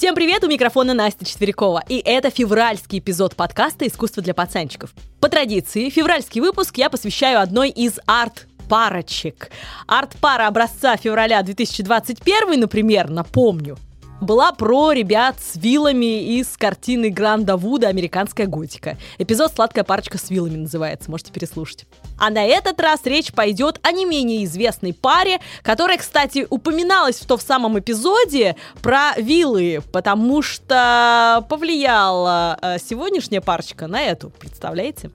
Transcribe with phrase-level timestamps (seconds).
[0.00, 4.94] Всем привет, у микрофона Настя Четверякова, и это февральский эпизод подкаста «Искусство для пацанчиков».
[5.20, 9.50] По традиции, февральский выпуск я посвящаю одной из арт парочек.
[9.86, 13.76] Арт-пара образца февраля 2021, например, напомню,
[14.20, 18.96] была про ребят с вилами из картины Гранда Вуда «Американская готика».
[19.18, 21.86] Эпизод «Сладкая парочка с вилами» называется, можете переслушать.
[22.18, 27.26] А на этот раз речь пойдет о не менее известной паре, которая, кстати, упоминалась в
[27.26, 35.10] том самом эпизоде про вилы, потому что повлияла э, сегодняшняя парочка на эту, представляете?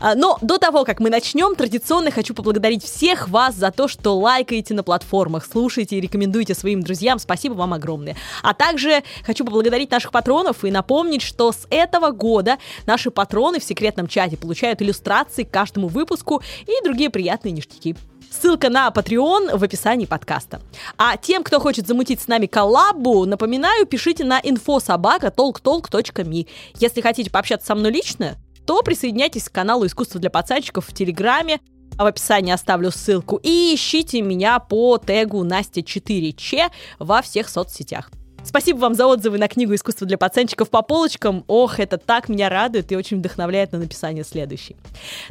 [0.00, 4.18] А, но до того, как мы начнем, традиционно хочу поблагодарить всех вас за то, что
[4.18, 7.18] лайкаете на платформах, слушаете и рекомендуете своим друзьям.
[7.18, 8.16] Спасибо вам огромное.
[8.42, 13.64] А также хочу поблагодарить наших патронов и напомнить, что с этого года наши патроны в
[13.64, 17.96] секретном чате получают иллюстрации к каждому выпуску и другие приятные ништяки.
[18.30, 20.60] Ссылка на Patreon в описании подкаста.
[20.98, 26.46] А тем, кто хочет замутить с нами коллабу, напоминаю, пишите на infosobaka.talktalk.me.
[26.78, 28.36] Если хотите пообщаться со мной лично,
[28.66, 31.60] то присоединяйтесь к каналу «Искусство для пацанчиков» в Телеграме,
[31.96, 33.40] в описании оставлю ссылку.
[33.42, 38.10] И ищите меня по тегу Настя4Ч во всех соцсетях.
[38.44, 41.44] Спасибо вам за отзывы на книгу «Искусство для пацанчиков» по полочкам.
[41.46, 44.76] Ох, это так меня радует и очень вдохновляет на написание следующей.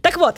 [0.02, 0.38] Так вот,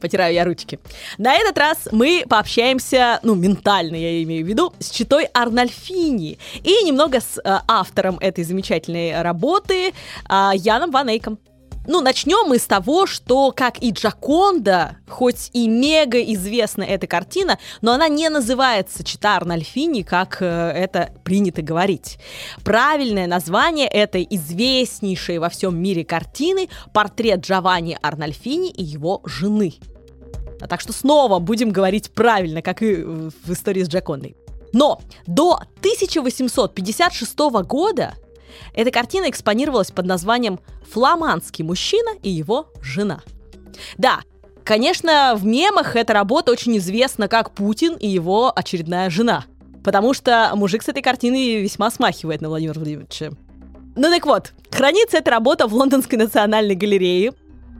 [0.00, 0.78] потираю я ручки.
[1.18, 6.84] На этот раз мы пообщаемся, ну, ментально я имею в виду, с читой Арнольфини и
[6.84, 11.38] немного с э, автором этой замечательной работы э, Яном Ван Эйком.
[11.86, 17.58] Ну, начнем мы с того, что, как и Джаконда, хоть и мега известна эта картина,
[17.80, 22.18] но она не называется Чита Арнольфини, как э, это принято говорить.
[22.64, 29.74] Правильное название этой известнейшей во всем мире картины– портрет Джованни Арнольфини и его жены.
[30.60, 34.36] А так что снова будем говорить правильно, как и в истории с Джакондой.
[34.72, 38.14] Но до 1856 года
[38.74, 40.60] эта картина экспонировалась под названием
[40.90, 43.20] «Фламандский мужчина и его жена».
[43.98, 44.20] Да,
[44.64, 49.44] конечно, в мемах эта работа очень известна как Путин и его очередная жена.
[49.84, 53.30] Потому что мужик с этой картины весьма смахивает на Владимира Владимировича.
[53.94, 57.32] Ну так вот, хранится эта работа в Лондонской национальной галерее.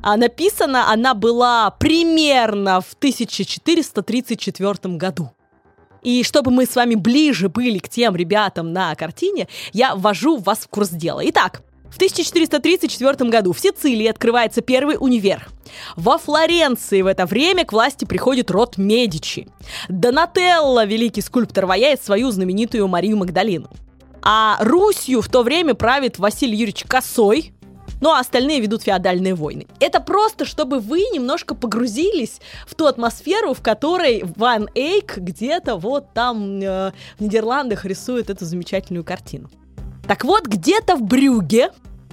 [0.02, 5.30] А написана она была примерно в 1434 году.
[6.02, 10.60] И чтобы мы с вами ближе были к тем ребятам на картине, я ввожу вас
[10.60, 11.20] в курс дела.
[11.24, 15.48] Итак, в 1434 году в Сицилии открывается первый универ.
[15.96, 19.48] Во Флоренции в это время к власти приходит род Медичи.
[19.88, 23.70] Донателло, великий скульптор, ваяет свою знаменитую Марию Магдалину.
[24.22, 27.52] А Русью в то время правит Василий Юрьевич Косой,
[28.00, 29.66] ну а остальные ведут феодальные войны.
[29.80, 36.12] Это просто, чтобы вы немножко погрузились в ту атмосферу, в которой Ван Эйк где-то вот
[36.12, 39.50] там э, в Нидерландах рисует эту замечательную картину.
[40.06, 41.70] Так вот, где-то в Брюге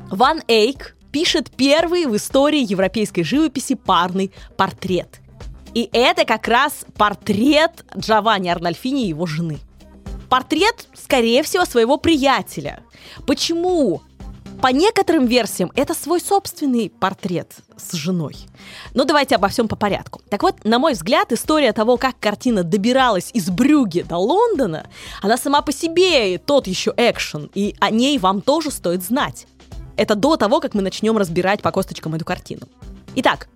[0.09, 5.19] Ван Эйк пишет первый в истории европейской живописи парный портрет.
[5.73, 9.59] И это как раз портрет Джованни Арнольфини и его жены.
[10.29, 12.81] Портрет, скорее всего, своего приятеля.
[13.27, 14.01] Почему
[14.63, 18.37] по некоторым версиям это свой собственный портрет с женой.
[18.93, 20.21] Но давайте обо всем по порядку.
[20.29, 24.87] Так вот, на мой взгляд, история того, как картина добиралась из Брюги до Лондона,
[25.21, 29.47] она сама по себе тот еще экшен, и о ней вам тоже стоит знать.
[29.97, 32.61] Это до того, как мы начнем разбирать по косточкам эту картину.
[33.15, 33.49] Итак,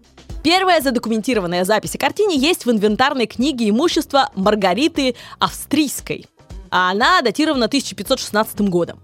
[0.44, 6.28] Первая задокументированная запись о картине есть в инвентарной книге имущества Маргариты Австрийской.
[6.70, 9.00] А она датирована 1516 годом.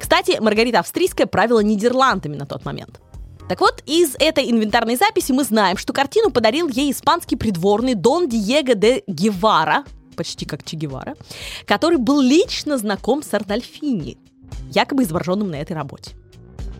[0.00, 3.00] Кстати, Маргарита Австрийская правила Нидерландами на тот момент.
[3.48, 8.28] Так вот, из этой инвентарной записи мы знаем, что картину подарил ей испанский придворный Дон
[8.28, 9.84] Диего де Гевара,
[10.16, 11.16] почти как Че Гевара,
[11.66, 14.18] который был лично знаком с Арнольфини,
[14.72, 16.12] якобы изображенным на этой работе.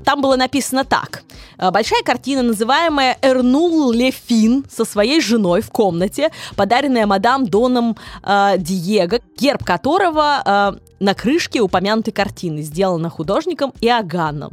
[0.05, 1.22] Там было написано так.
[1.59, 8.55] «Э, большая картина, называемая «Эрнул Лефин» со своей женой в комнате, подаренная мадам Доном э,
[8.58, 14.52] Диего, герб которого э, на крышке упомянутой картины, сделана художником Иоганном.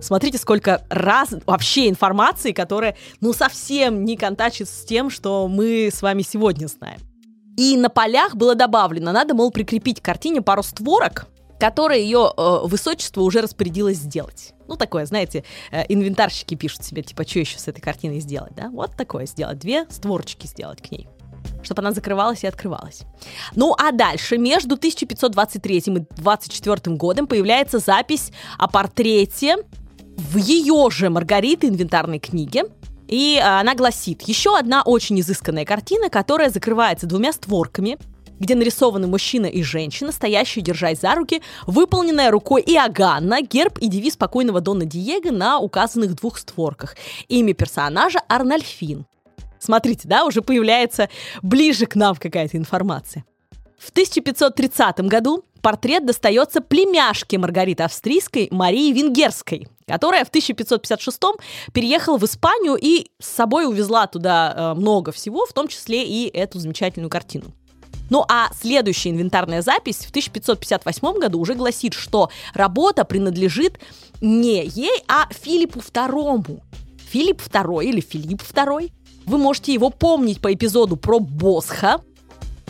[0.00, 6.02] Смотрите, сколько раз вообще информации, которая, ну, совсем не контачит с тем, что мы с
[6.02, 7.00] вами сегодня знаем.
[7.56, 11.26] И на полях было добавлено, надо, мол, прикрепить к картине пару створок,
[11.58, 14.53] которые ее э, высочество уже распорядилось сделать.
[14.68, 18.70] Ну, такое, знаете, э, инвентарщики пишут себе, типа, что еще с этой картиной сделать, да?
[18.70, 21.08] Вот такое сделать, две створочки сделать к ней
[21.62, 23.02] чтобы она закрывалась и открывалась.
[23.54, 29.56] Ну а дальше, между 1523 и 24 годом появляется запись о портрете
[30.16, 32.64] в ее же Маргариты инвентарной книге,
[33.08, 37.98] и она гласит, еще одна очень изысканная картина, которая закрывается двумя створками,
[38.44, 44.16] где нарисованы мужчина и женщина, стоящие, держась за руки, выполненная рукой Иоганна, герб и девиз
[44.16, 46.94] покойного Дона Диего на указанных двух створках.
[47.28, 49.06] Имя персонажа Арнольфин.
[49.58, 51.08] Смотрите, да, уже появляется
[51.40, 53.24] ближе к нам какая-то информация.
[53.78, 61.18] В 1530 году портрет достается племяшке Маргариты Австрийской Марии Венгерской, которая в 1556
[61.72, 66.28] переехала в Испанию и с собой увезла туда э, много всего, в том числе и
[66.28, 67.54] эту замечательную картину.
[68.10, 73.78] Ну а следующая инвентарная запись в 1558 году уже гласит, что работа принадлежит
[74.20, 76.60] не ей, а Филиппу II.
[77.10, 78.92] Филипп II или Филипп II.
[79.26, 82.00] Вы можете его помнить по эпизоду про Босха.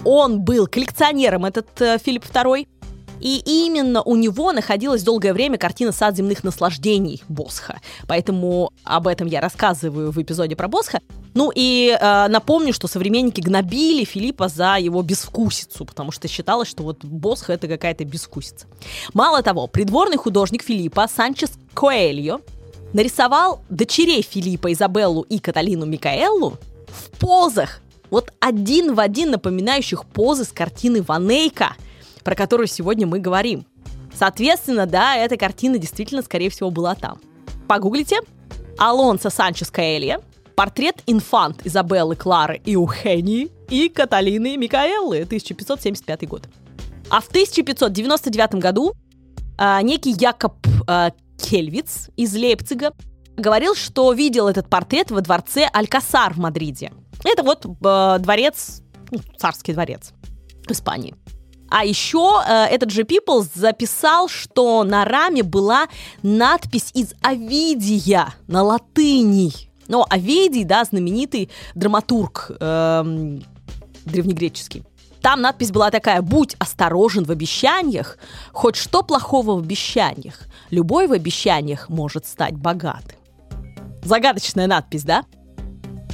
[0.05, 2.69] Он был коллекционером, этот э, Филипп II.
[3.21, 7.81] И именно у него находилась долгое время картина «Сад земных наслаждений» Босха.
[8.07, 11.01] Поэтому об этом я рассказываю в эпизоде про Босха.
[11.35, 16.83] Ну и э, напомню, что современники гнобили Филиппа за его безвкусицу, потому что считалось, что
[16.85, 18.67] вот Босха это какая-то безвкусица.
[19.13, 22.41] Мало того, придворный художник Филиппа Санчес Коэльо
[22.93, 26.57] нарисовал дочерей Филиппа, Изабеллу и Каталину Микаэллу
[26.89, 31.77] в позах, вот один в один напоминающих позы с картины Ванейка–
[32.25, 33.67] про которую сегодня мы говорим.
[34.19, 37.21] Соответственно, да, эта картина действительно, скорее всего, была там.
[37.69, 38.21] Погуглите.
[38.77, 40.21] Алонсо Санчес Каэлья,
[40.55, 46.49] портрет инфант Изабеллы Клары и Ухении и Каталины Микаэллы, 1575 год.
[47.11, 48.95] А в 1599 году
[49.59, 50.55] а, некий Якоб
[50.87, 52.93] а, Кельвиц из Лейпцига
[53.37, 56.93] говорил, что видел этот портрет во дворце Алькасар в Мадриде.
[57.25, 60.12] Это вот э, дворец, ну, царский дворец
[60.67, 61.15] в Испании.
[61.71, 65.89] А еще э, этот же People записал, что на раме была
[66.23, 69.53] надпись из Овидия на латыни.
[69.89, 73.39] Но Овидий, да, знаменитый драматург э,
[74.05, 74.85] древнегреческий.
[75.21, 78.19] Там надпись была такая «Будь осторожен в обещаниях,
[78.53, 80.41] хоть что плохого в обещаниях,
[80.71, 83.17] любой в обещаниях может стать богатым».
[84.05, 85.25] Загадочная надпись, да?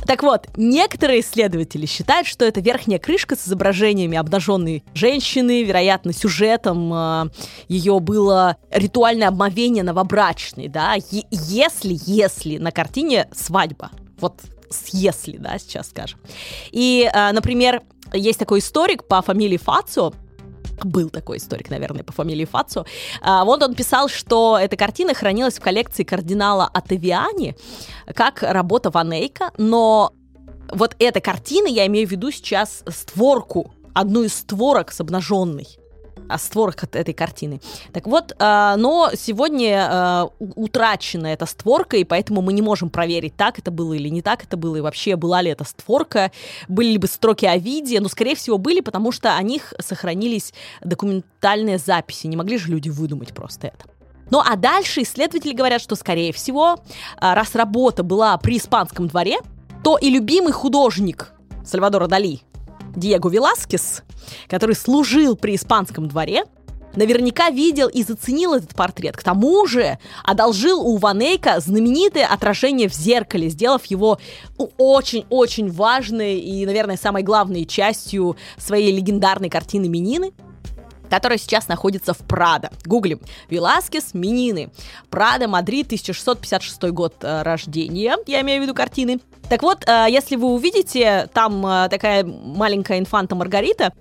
[0.07, 6.93] Так вот, некоторые исследователи считают, что это верхняя крышка с изображениями обнаженной женщины, вероятно, сюжетом
[6.93, 7.31] э,
[7.69, 15.37] ее было ритуальное обмовение новобрачной, да, е- если, если на картине свадьба, вот с если,
[15.37, 16.19] да, сейчас скажем.
[16.71, 17.83] И, э, например,
[18.13, 20.13] есть такой историк по фамилии Фацио,
[20.87, 22.85] был такой историк, наверное, по фамилии Фацо.
[23.21, 27.57] А, вот он писал, что эта картина хранилась в коллекции кардинала Атавиани
[28.15, 30.13] как работа Ванейка, но
[30.73, 35.80] вот эта картина, я имею в виду сейчас створку, одну из створок с обнаженной
[36.31, 37.61] о створках этой картины.
[37.93, 43.37] Так вот, э, но сегодня э, утрачена эта створка, и поэтому мы не можем проверить,
[43.37, 46.31] так это было или не так это было, и вообще была ли эта створка,
[46.69, 51.79] были ли бы строки Овидия, но, скорее всего, были, потому что о них сохранились документальные
[51.79, 53.87] записи, не могли же люди выдумать просто это.
[54.31, 56.79] Ну а дальше исследователи говорят, что, скорее всего,
[57.21, 59.39] раз работа была при испанском дворе,
[59.83, 61.33] то и любимый художник
[61.65, 62.41] Сальвадора Дали,
[62.97, 64.03] Диего Веласкес,
[64.49, 66.45] который служил при испанском дворе,
[66.97, 69.17] наверняка видел и заценил этот портрет.
[69.17, 74.19] К тому же одолжил у Ванейка знаменитое отражение в зеркале, сделав его
[74.79, 80.33] очень-очень важной и, наверное, самой главной частью своей легендарной картины «Минины»,
[81.09, 82.71] которая сейчас находится в Прадо.
[82.85, 83.21] Гуглим.
[83.49, 84.71] Веласкес, Минины.
[85.11, 89.19] Прадо, Мадрид, 1656 год э, рождения, я имею в виду картины.
[89.51, 93.93] Так вот, э, если вы увидите, там э, такая маленькая инфанта Маргарита,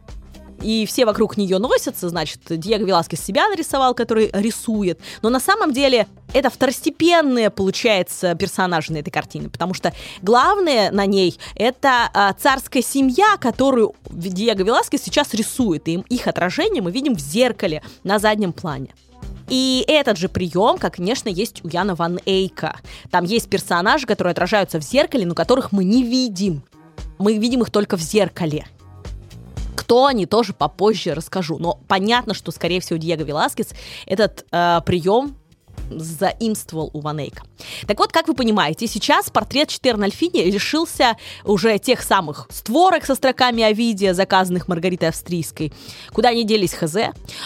[0.62, 5.74] и все вокруг нее носятся, значит, Диего Веласкес себя нарисовал, который рисует, но на самом
[5.74, 9.92] деле это второстепенные, получается, персонажи на этой картине, потому что
[10.22, 16.84] главное на ней это а, царская семья, которую Диего Веласкес сейчас рисует, и их отражение
[16.84, 18.90] мы видим в зеркале на заднем плане.
[19.50, 22.80] И этот же прием, как, конечно, есть у Яна Ван Эйка.
[23.10, 26.64] Там есть персонажи, которые отражаются в зеркале, но которых мы не видим.
[27.18, 28.66] Мы видим их только в зеркале.
[29.76, 31.58] Кто они, тоже попозже расскажу.
[31.58, 33.70] Но понятно, что, скорее всего, Диего Веласкес
[34.06, 35.36] этот э, прием
[35.90, 37.44] заимствовал у Ванейка.
[37.88, 43.64] Так вот, как вы понимаете, сейчас портрет Четернальфини лишился уже тех самых створок со строками
[43.64, 45.74] Овидия, заказанных Маргаритой Австрийской,
[46.12, 46.96] куда они делись хз.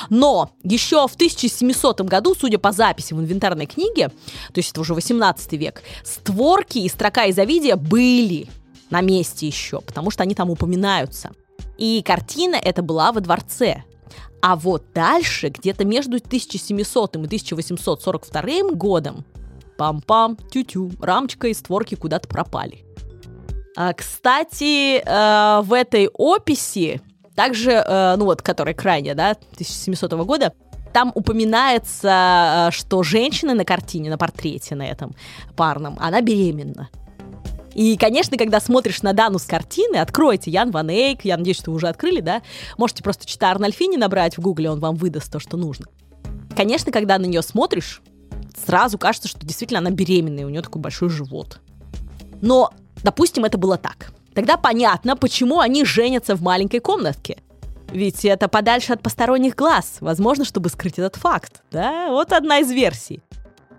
[0.10, 4.94] Но еще в 1700 году, судя по записи в инвентарной книге, то есть это уже
[4.94, 8.48] 18 век, створки и строка из Овидия были
[8.90, 11.32] на месте еще, потому что они там упоминаются.
[11.78, 13.84] И картина эта была во дворце.
[14.42, 19.26] А вот дальше, где-то между 1700 и 1842 годом,
[19.78, 22.84] пам-пам, тю-тю, рамочка и створки куда-то пропали.
[23.76, 27.02] А, кстати, э, в этой описи
[27.36, 30.54] также, э, ну вот, которая крайняя, да, 1700 года,
[30.94, 35.16] там упоминается, э, что женщина на картине, на портрете на этом
[35.56, 36.90] парном, она беременна.
[37.74, 41.72] И, конечно, когда смотришь на Дану с картины, откройте Ян Ван Эйк, я надеюсь, что
[41.72, 42.42] вы уже открыли, да?
[42.78, 45.86] Можете просто читать Арнольфини набрать в гугле, он вам выдаст то, что нужно.
[46.56, 48.02] Конечно, когда на нее смотришь,
[48.66, 51.60] сразу кажется, что действительно она беременная, у нее такой большой живот.
[52.42, 52.72] Но,
[53.04, 54.14] допустим, это было так.
[54.36, 57.38] Тогда понятно, почему они женятся в маленькой комнатке.
[57.92, 61.62] Ведь это подальше от посторонних глаз, возможно, чтобы скрыть этот факт.
[61.72, 63.22] Да, вот одна из версий.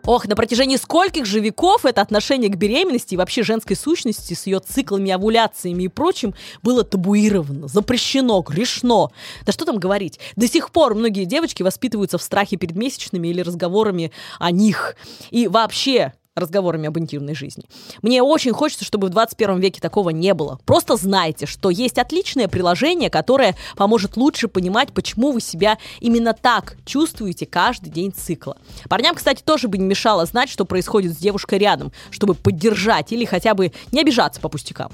[0.06, 4.46] Ох, на протяжении скольких же веков это отношение к беременности и вообще женской сущности с
[4.46, 9.10] ее циклами, овуляциями и прочим было табуировано, запрещено, грешно.
[9.46, 10.20] Да что там говорить?
[10.36, 14.96] До сих пор многие девочки воспитываются в страхе перед месячными или разговорами о них.
[15.30, 17.64] И вообще, разговорами об интимной жизни.
[18.02, 20.58] Мне очень хочется, чтобы в 21 веке такого не было.
[20.64, 26.76] Просто знайте, что есть отличное приложение, которое поможет лучше понимать, почему вы себя именно так
[26.84, 28.56] чувствуете каждый день цикла.
[28.88, 33.24] Парням, кстати, тоже бы не мешало знать, что происходит с девушкой рядом, чтобы поддержать или
[33.24, 34.90] хотя бы не обижаться по пустякам.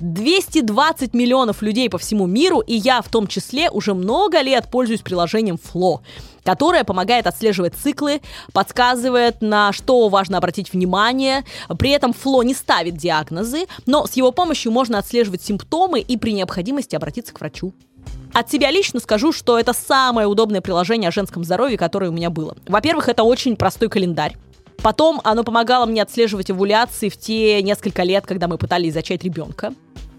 [0.00, 5.02] 220 миллионов людей по всему миру, и я в том числе уже много лет пользуюсь
[5.02, 6.00] приложением Flow
[6.48, 8.22] которая помогает отслеживать циклы,
[8.54, 11.44] подсказывает, на что важно обратить внимание.
[11.78, 16.32] При этом Фло не ставит диагнозы, но с его помощью можно отслеживать симптомы и при
[16.32, 17.74] необходимости обратиться к врачу.
[18.32, 22.30] От себя лично скажу, что это самое удобное приложение о женском здоровье, которое у меня
[22.30, 22.56] было.
[22.66, 24.34] Во-первых, это очень простой календарь.
[24.82, 29.74] Потом оно помогало мне отслеживать овуляции в те несколько лет, когда мы пытались зачать ребенка.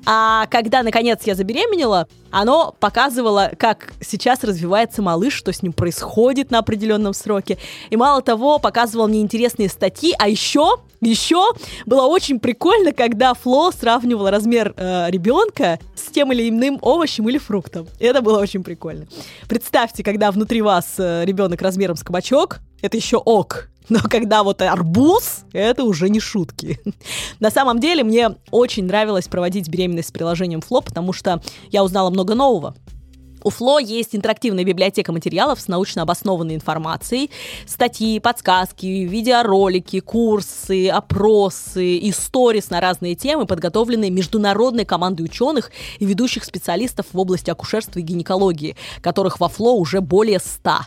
[0.05, 6.51] А когда, наконец, я забеременела, оно показывало, как сейчас развивается малыш, что с ним происходит
[6.51, 7.57] на определенном сроке.
[7.89, 11.53] И мало того, показывал мне интересные статьи, а еще, еще
[11.85, 17.37] было очень прикольно, когда Фло сравнивал размер э, ребенка с тем или иным овощем или
[17.37, 17.87] фруктом.
[17.99, 19.07] И это было очень прикольно.
[19.47, 23.69] Представьте, когда внутри вас э, ребенок размером с кабачок, это еще ок.
[23.89, 26.79] Но когда вот арбуз, это уже не шутки.
[27.39, 31.41] На самом деле, мне очень нравилось проводить беременность с приложением Фло, потому что
[31.71, 32.75] я узнала много нового.
[33.41, 37.31] У Фло есть интерактивная библиотека материалов с научно обоснованной информацией,
[37.65, 46.05] статьи, подсказки, видеоролики, курсы, опросы и сторис на разные темы, подготовленные международной командой ученых и
[46.05, 50.85] ведущих специалистов в области акушерства и гинекологии, которых во Фло уже более ста.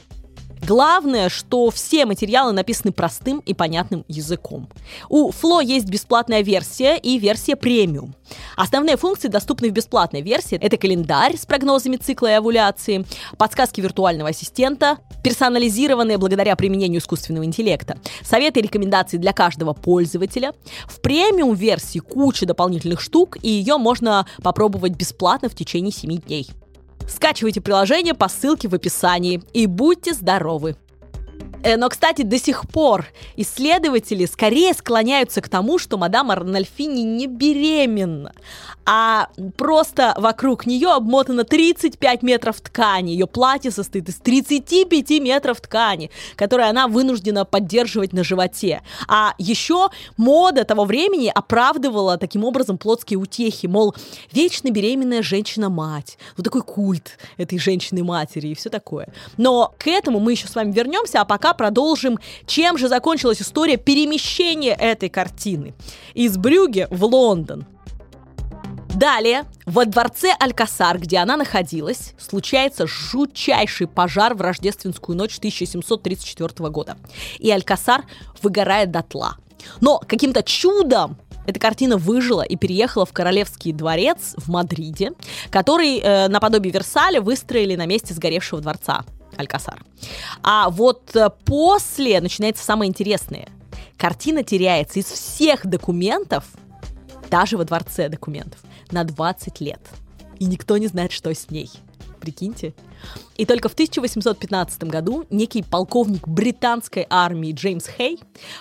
[0.64, 4.68] Главное, что все материалы написаны простым и понятным языком.
[5.08, 8.14] У Фло есть бесплатная версия и версия премиум.
[8.56, 10.56] Основные функции доступны в бесплатной версии.
[10.56, 13.04] Это календарь с прогнозами цикла и овуляции,
[13.38, 20.52] подсказки виртуального ассистента, персонализированные благодаря применению искусственного интеллекта, советы и рекомендации для каждого пользователя.
[20.86, 26.48] В премиум версии куча дополнительных штук, и ее можно попробовать бесплатно в течение 7 дней.
[27.08, 30.76] Скачивайте приложение по ссылке в описании и будьте здоровы!
[31.62, 37.26] Э, но, кстати, до сих пор исследователи скорее склоняются к тому, что мадам Арнольфини не
[37.26, 38.32] беременна,
[38.84, 43.10] а просто вокруг нее обмотано 35 метров ткани.
[43.10, 48.82] Ее платье состоит из 35 метров ткани, которые она вынуждена поддерживать на животе.
[49.06, 53.94] А еще мода того времени оправдывала таким образом плотские утехи, мол,
[54.32, 56.18] вечно беременная женщина-мать.
[56.36, 59.08] Вот такой культ этой женщины-матери и все такое.
[59.36, 63.76] Но к этому мы еще с вами вернемся, а пока продолжим, чем же закончилась история
[63.76, 65.74] перемещения этой картины
[66.14, 67.66] из Брюге в Лондон.
[68.94, 76.98] Далее, во дворце Алькасар, где она находилась, случается жутчайший пожар в рождественскую ночь 1734 года.
[77.38, 78.04] И Алькасар
[78.42, 79.38] выгорает дотла.
[79.80, 81.16] Но каким-то чудом
[81.46, 85.12] эта картина выжила и переехала в Королевский дворец в Мадриде,
[85.50, 89.04] который э, наподобие Версаля выстроили на месте сгоревшего дворца
[89.36, 89.82] Алькасар.
[90.42, 93.48] А вот э, после начинается самое интересное.
[93.96, 96.44] Картина теряется из всех документов,
[97.30, 98.60] даже во дворце документов,
[98.90, 99.80] на 20 лет.
[100.38, 101.70] И никто не знает, что с ней.
[102.20, 102.74] Прикиньте.
[103.36, 108.20] И только в 1815 году некий полковник британской армии Джеймс Хей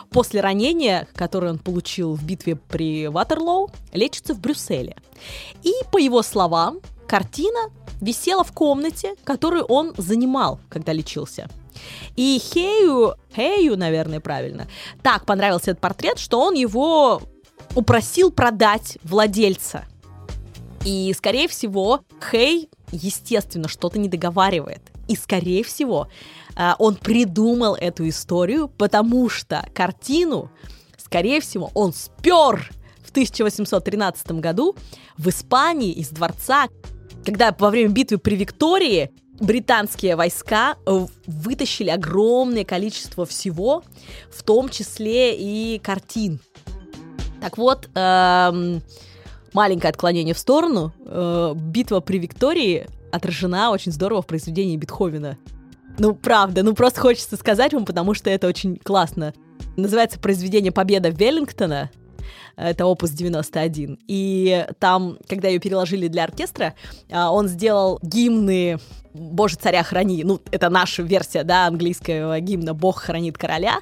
[0.10, 4.96] после ранения, которое он получил в битве при Ватерлоу, лечится в Брюсселе.
[5.64, 7.70] И, по его словам, картина
[8.02, 11.48] висела в комнате, которую он занимал, когда лечился.
[12.16, 14.68] И Хею, Хею, наверное, правильно,
[15.02, 17.22] так понравился этот портрет, что он его
[17.76, 19.86] упросил продать владельца.
[20.84, 24.82] И, скорее всего, Хей, естественно, что-то не договаривает.
[25.08, 26.08] И, скорее всего,
[26.56, 30.50] э, он придумал эту историю, потому что картину,
[30.98, 32.72] скорее всего, он спер
[33.04, 34.76] в 1813 году
[35.18, 36.68] в Испании из дворца
[37.26, 43.84] когда во время битвы при Виктории британские войска э, вытащили огромное количество всего,
[44.32, 46.40] в том числе и картин.
[47.42, 48.84] Так вот, эм,
[49.54, 50.94] маленькое отклонение в сторону.
[51.06, 55.38] Э, битва при Виктории отражена очень здорово в произведении Бетховена.
[55.98, 59.34] Ну, правда, ну просто хочется сказать вам, потому что это очень классно.
[59.76, 61.90] Называется произведение «Победа Веллингтона»,
[62.56, 64.00] это опус 91.
[64.08, 66.74] И там, когда ее переложили для оркестра,
[67.12, 68.80] а, он сделал гимны
[69.14, 70.24] Боже, царя храни.
[70.24, 73.80] Ну, это наша версия, да, английского гимна Бог хранит короля.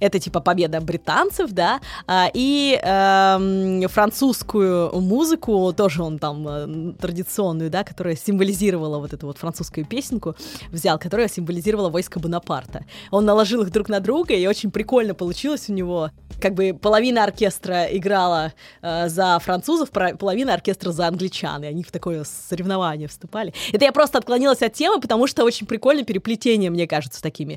[0.00, 1.80] Это типа победа британцев, да.
[2.06, 9.26] А, и э, французскую музыку, тоже он там э, традиционную, да, которая символизировала вот эту
[9.26, 10.36] вот французскую песенку,
[10.70, 12.84] взял, которая символизировала войско Бонапарта.
[13.10, 16.10] Он наложил их друг на друга, и очень прикольно получилось у него.
[16.40, 21.90] Как бы половина оркестра играла э, за французов, половина оркестра за англичан, и они в
[21.90, 23.52] такое соревнование вступали.
[23.72, 27.56] Это я просто отклонилась от темы, потому что очень прикольное переплетение, мне кажется, такими.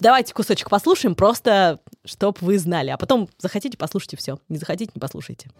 [0.00, 2.90] Давайте кусочек послушаем, просто чтоб вы знали.
[2.90, 4.38] А потом захотите, послушайте все.
[4.48, 5.50] Не захотите, не послушайте.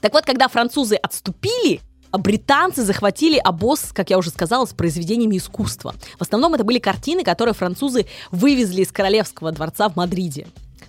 [0.00, 1.80] Так вот, когда французы отступили,
[2.10, 5.94] а британцы захватили обоз, как я уже сказала, с произведениями искусства.
[6.18, 10.46] В основном это были картины, которые французы вывезли из Королевского дворца в Мадриде.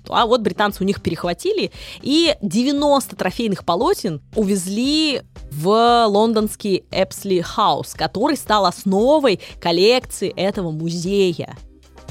[0.09, 7.93] А вот британцы у них перехватили, и 90 трофейных полотен увезли в лондонский Эпсли Хаус,
[7.93, 11.55] который стал основой коллекции этого музея.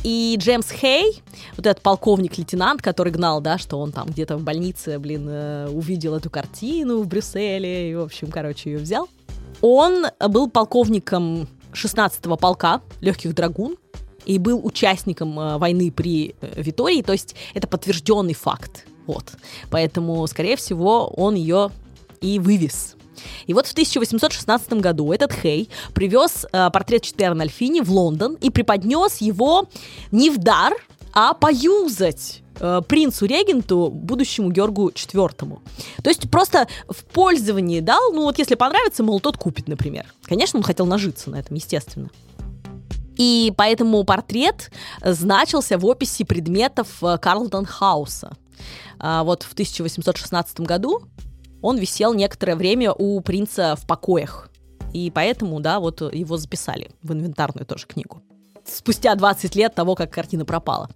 [0.02, 1.23] И Джеймс Хей,
[1.57, 6.14] вот этот полковник-лейтенант, который гнал, да, что он там где-то в больнице, блин, э, увидел
[6.14, 9.08] эту картину в Брюсселе, и, в общем, короче, ее взял.
[9.60, 13.76] Он был полковником 16-го полка легких драгун
[14.25, 18.86] и был участником э, войны при э, Витории, то есть это подтвержденный факт.
[19.06, 19.25] Вот.
[19.71, 21.71] Поэтому, скорее всего, он ее
[22.23, 22.97] и вывез.
[23.47, 28.50] И вот в 1816 году этот Хей привез э, портрет Четпера Нальфини в Лондон и
[28.50, 29.69] преподнес его
[30.11, 30.75] не в дар,
[31.13, 35.59] а поюзать э, принцу-регенту, будущему Георгу IV.
[36.02, 40.06] То есть просто в пользовании дал, ну вот если понравится, мол, тот купит, например.
[40.25, 42.11] Конечно, он хотел нажиться на этом, естественно.
[43.17, 44.71] И поэтому портрет
[45.02, 48.37] значился в описи предметов э, Карлтон Хауса.
[48.99, 51.02] А вот в 1816 году
[51.62, 54.50] он висел некоторое время у принца в покоях.
[54.92, 58.23] И поэтому, да, вот его записали в инвентарную тоже книгу.
[58.64, 60.88] Спустя 20 лет того, как картина пропала.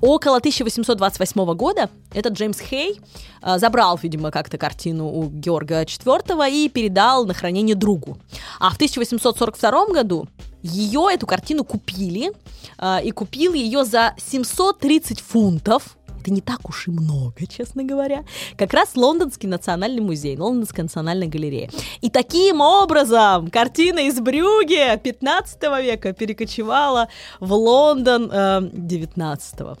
[0.00, 3.00] Около 1828 года этот Джеймс Хей
[3.40, 8.18] э, забрал, видимо, как-то картину у Георга IV и передал на хранение другу.
[8.58, 10.28] А в 1842 году
[10.60, 12.32] ее, эту картину, купили,
[12.78, 18.24] э, и купил ее за 730 фунтов, это не так уж и много, честно говоря.
[18.56, 21.68] Как раз Лондонский национальный музей, Лондонская национальная галерея.
[22.00, 27.08] И таким образом картина из Брюге 15 века перекочевала
[27.40, 29.78] в Лондон э, 19 -го.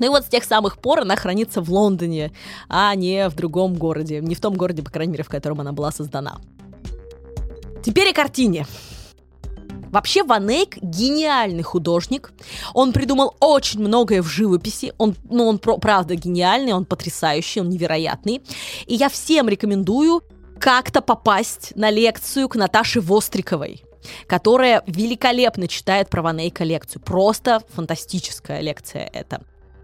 [0.00, 2.32] Ну и вот с тех самых пор она хранится в Лондоне,
[2.68, 4.20] а не в другом городе.
[4.20, 6.38] Не в том городе, по крайней мере, в котором она была создана.
[7.84, 8.66] Теперь о картине.
[9.90, 12.32] Вообще Ван Эйк гениальный художник.
[12.74, 14.92] Он придумал очень многое в живописи.
[14.98, 18.42] Он, ну, он правда гениальный, он потрясающий, он невероятный.
[18.86, 20.22] И я всем рекомендую
[20.58, 23.84] как-то попасть на лекцию к Наташе Востриковой
[24.26, 27.02] которая великолепно читает про Ван Эйка лекцию.
[27.02, 29.42] Просто фантастическая лекция это.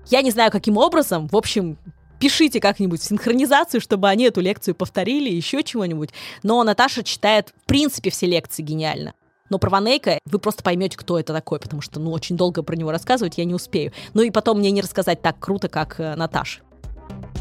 [0.09, 1.79] Я не знаю, каким образом, в общем,
[2.19, 6.11] пишите как-нибудь синхронизацию, чтобы они эту лекцию повторили, еще чего-нибудь.
[6.43, 9.15] Но Наташа читает, в принципе, все лекции гениально.
[9.55, 12.75] Но про Ванейка вы просто поймете, кто это такой, потому что, ну, очень долго про
[12.75, 13.93] него рассказывать я не успею.
[14.13, 16.63] Ну и потом мне не рассказать так круто, как э, Наташа.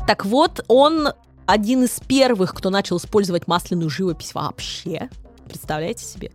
[0.06, 1.08] Так вот, он
[1.48, 5.10] один из первых, кто начал использовать масляную живопись вообще
[5.54, 6.32] представляете себе?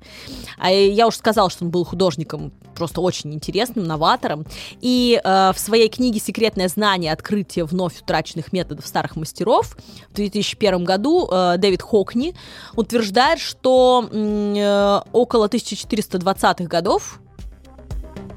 [0.58, 4.46] А я уже сказала, что он был художником просто очень интересным, новатором.
[4.80, 7.12] И э, в своей книге «Секретное знание.
[7.12, 9.76] Открытие вновь утраченных методов старых мастеров»
[10.10, 12.34] в 2001 году э, Дэвид Хокни
[12.74, 17.20] утверждает, что э, около 1420-х годов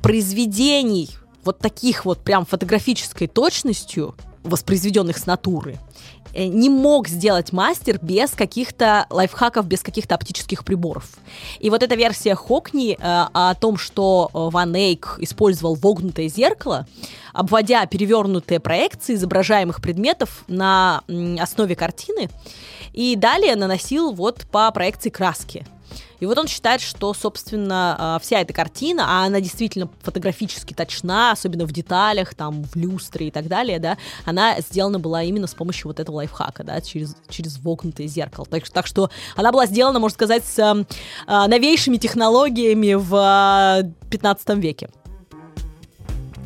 [0.01, 1.09] произведений
[1.43, 8.31] вот таких вот прям фотографической точностью, воспроизведенных с натуры, э, не мог сделать мастер без
[8.31, 11.09] каких-то лайфхаков, без каких-то оптических приборов.
[11.59, 16.87] И вот эта версия Хокни э, о том, что э, Ван Эйк использовал вогнутое зеркало,
[17.33, 21.01] обводя перевернутые проекции изображаемых предметов на
[21.39, 22.29] основе картины,
[22.93, 25.65] и далее наносил вот по проекции краски.
[26.19, 31.31] И вот он считает, что, собственно, а, вся эта картина, а она действительно фотографически точна,
[31.31, 35.53] особенно в деталях, там, в люстре и так далее, да, она сделана была именно с
[35.53, 38.45] помощью вот этого лайфхака, да, через, через вогнутое зеркало.
[38.45, 40.85] Так, так что она была сделана, можно сказать, с
[41.27, 44.89] а, новейшими технологиями в а, 15 веке.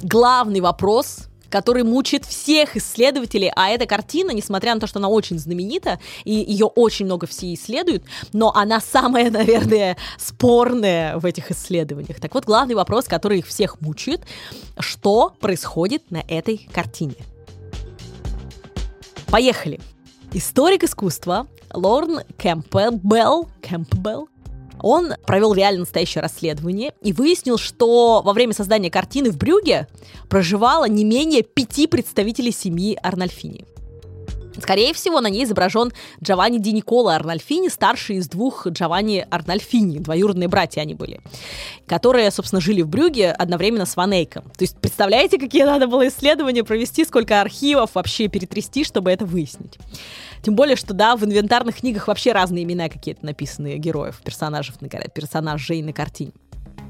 [0.01, 5.39] Главный вопрос, который мучает всех исследователей, а эта картина, несмотря на то, что она очень
[5.39, 12.19] знаменита, и ее очень много все исследуют, но она самая, наверное, спорная в этих исследованиях.
[12.19, 14.19] Так вот, главный вопрос, который их всех мучает,
[14.79, 17.15] что происходит на этой картине?
[19.27, 19.79] Поехали!
[20.33, 24.27] Историк искусства Лорн Кэмпбелл, Кэмпбелл
[24.85, 29.87] он провел реально настоящее расследование и выяснил, что во время создания картины в Брюге
[30.29, 33.65] проживало не менее пяти представителей семьи Арнольфини.
[34.59, 35.91] Скорее всего, на ней изображен
[36.23, 41.21] Джованни Ди Никола Арнольфини, старший из двух Джованни Арнольфини, двоюродные братья они были,
[41.87, 44.43] которые, собственно, жили в Брюге одновременно с Ванейком.
[44.43, 49.77] То есть, представляете, какие надо было исследования провести, сколько архивов вообще перетрясти, чтобы это выяснить.
[50.41, 54.87] Тем более, что, да, в инвентарных книгах вообще разные имена какие-то написаны героев, персонажей на,
[54.87, 56.33] персонажей на картине.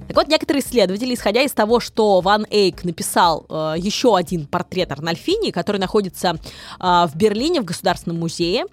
[0.07, 4.91] Так вот, некоторые исследователи, исходя из того, что Ван Эйк написал э, еще один портрет
[4.91, 6.35] Арнольфини, который находится
[6.79, 8.65] э, в Берлине в Государственном музее,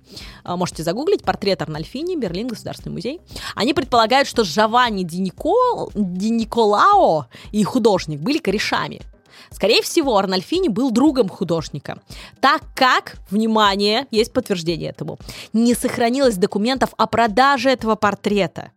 [0.44, 3.20] э, можете загуглить портрет Арнольфини, Берлин, Государственный музей,
[3.54, 9.00] они предполагают, что Жавани Ди, Никол, Ди Николао и художник были корешами.
[9.50, 11.98] Скорее всего, Арнольфини был другом художника,
[12.40, 15.18] так как, внимание, есть подтверждение этому,
[15.52, 18.72] не сохранилось документов о продаже этого портрета.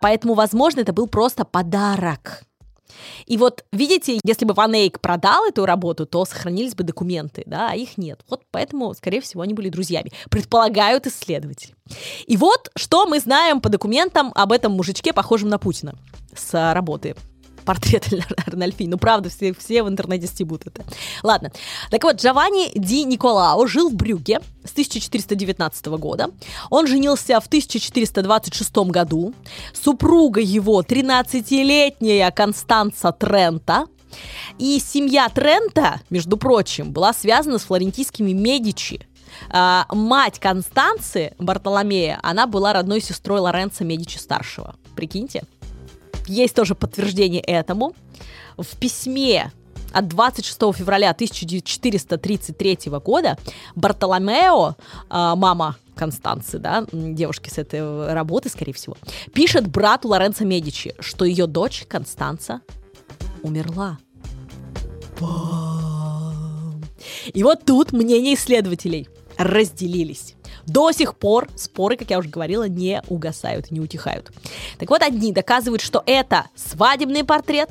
[0.00, 2.42] Поэтому, возможно, это был просто подарок.
[3.26, 7.70] И вот, видите, если бы Ван Эйк продал эту работу, то сохранились бы документы, да,
[7.70, 8.20] а их нет.
[8.28, 10.12] Вот поэтому, скорее всего, они были друзьями.
[10.30, 11.74] Предполагают исследователи.
[12.26, 15.94] И вот, что мы знаем по документам об этом мужичке, похожем на Путина
[16.34, 17.14] с работы
[17.70, 18.08] портрет
[18.46, 18.82] Арнольфи.
[18.88, 20.82] Ну, правда, все, все в интернете стебут это.
[21.22, 21.52] Ладно.
[21.92, 26.30] Так вот, Джованни Ди Николао жил в Брюге с 1419 года.
[26.68, 29.34] Он женился в 1426 году.
[29.72, 33.86] Супруга его 13-летняя Констанца Трента.
[34.58, 39.06] И семья Трента, между прочим, была связана с флорентийскими Медичи,
[39.48, 44.74] а, мать Констанции, Бартоломея, она была родной сестрой Лоренцо Медичи старшего.
[44.96, 45.44] Прикиньте.
[46.30, 47.92] Есть тоже подтверждение этому.
[48.56, 49.50] В письме
[49.92, 53.36] от 26 февраля 1433 года
[53.74, 54.76] Бартоломео,
[55.08, 58.96] а, мама Констанции, да, девушки с этой работы, скорее всего,
[59.34, 62.60] пишет брату Лоренцо Медичи, что ее дочь Констанца
[63.42, 63.98] умерла.
[67.34, 70.36] И вот тут мнения исследователей разделились.
[70.66, 74.30] До сих пор споры, как я уже говорила, не угасают, не утихают.
[74.78, 77.70] Так вот, одни доказывают, что это свадебный портрет,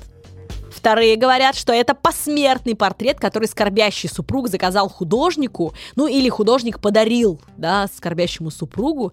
[0.71, 7.41] Вторые говорят, что это посмертный портрет, который скорбящий супруг заказал художнику, ну или художник подарил,
[7.57, 9.11] да, скорбящему супругу.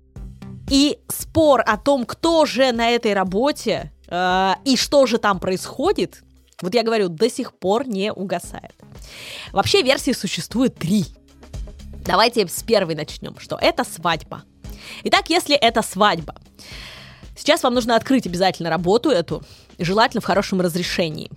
[0.71, 6.23] И спор о том, кто же на этой работе э, и что же там происходит,
[6.61, 8.75] вот я говорю, до сих пор не угасает.
[9.53, 11.07] Вообще версий существует три.
[12.07, 14.45] Давайте с первой начнем, что это свадьба.
[15.03, 16.37] Итак, если это свадьба,
[17.37, 19.43] сейчас вам нужно открыть обязательно работу эту,
[19.79, 21.31] желательно в хорошем разрешении.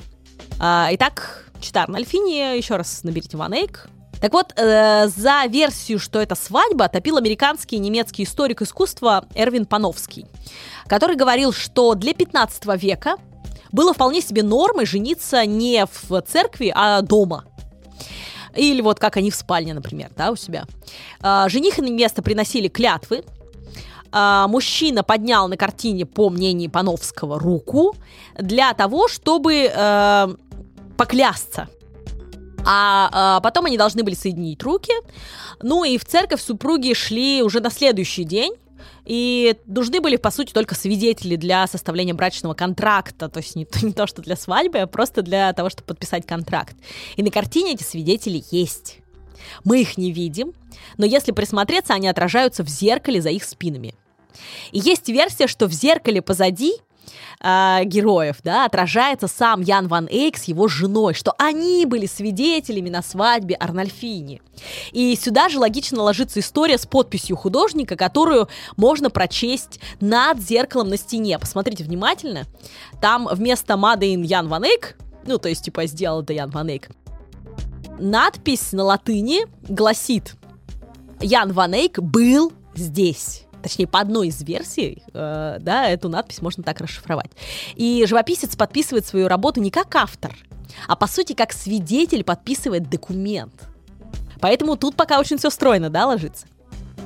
[0.60, 3.90] А, итак, Читар Альфини, еще раз наберите Ван Эйк.
[4.22, 9.66] Так вот, э, за версию, что это свадьба, топил американский и немецкий историк искусства Эрвин
[9.66, 10.28] Пановский,
[10.88, 13.16] который говорил, что для 15 века
[13.72, 17.46] было вполне себе нормой жениться не в церкви, а дома.
[18.56, 20.66] Или вот как они в спальне, например, да, у себя.
[21.22, 23.24] А, жених и невеста приносили клятвы,
[24.12, 27.96] а, мужчина поднял на картине, по мнению Пановского, руку
[28.38, 30.30] для того, чтобы а,
[30.98, 31.70] поклясться.
[32.66, 34.94] А, а потом они должны были соединить руки.
[35.62, 38.54] Ну и в церковь супруги шли уже на следующий день
[39.10, 43.92] и нужны были, по сути, только свидетели для составления брачного контракта, то есть не, не
[43.92, 46.76] то, что для свадьбы, а просто для того, чтобы подписать контракт.
[47.16, 49.00] И на картине эти свидетели есть.
[49.64, 50.54] Мы их не видим,
[50.98, 53.96] но если присмотреться, они отражаются в зеркале за их спинами.
[54.72, 56.74] И есть версия, что в зеркале позади
[57.40, 62.90] э, героев, да, отражается сам Ян Ван Эйк с его женой, что они были свидетелями
[62.90, 64.42] на свадьбе Арнольфини.
[64.92, 70.98] И сюда же логично ложится история с подписью художника, которую можно прочесть над зеркалом на
[70.98, 71.40] стене.
[71.40, 72.46] Посмотрите внимательно.
[73.02, 76.90] Там вместо Мадейн Ян Ван Эйк, ну, то есть, типа, сделал это Ян Ван Эйк,
[78.00, 80.36] надпись на латыни гласит
[81.20, 86.64] «Ян Ван Эйк был здесь» точнее, по одной из версий, э, да, эту надпись можно
[86.64, 87.32] так расшифровать.
[87.76, 90.36] И живописец подписывает свою работу не как автор,
[90.88, 93.68] а по сути как свидетель подписывает документ.
[94.40, 96.48] Поэтому тут пока очень все стройно, да, ложится.